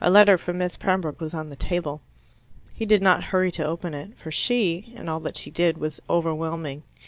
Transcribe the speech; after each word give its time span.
A 0.00 0.10
letter 0.10 0.36
from 0.38 0.58
Miss 0.58 0.76
Pembroke 0.76 1.20
was 1.20 1.34
on 1.34 1.48
the 1.48 1.54
table. 1.54 2.00
He 2.74 2.84
did 2.84 3.00
not 3.00 3.22
hurry 3.22 3.52
to 3.52 3.64
open 3.64 3.94
it, 3.94 4.18
for 4.18 4.32
she, 4.32 4.92
and 4.96 5.08
all 5.08 5.20
that 5.20 5.36
she 5.36 5.52
did, 5.52 5.78
was 5.78 6.00
overwhelming. 6.10 6.82